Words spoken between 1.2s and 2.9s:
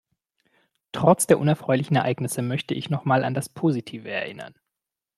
der unerfreulichen Ereignisse, möchte ich